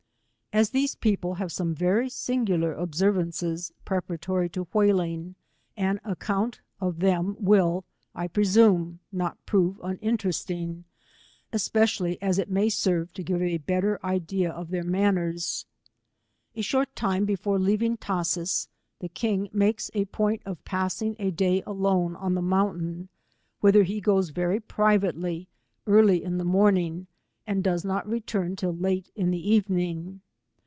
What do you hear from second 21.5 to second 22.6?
alone on the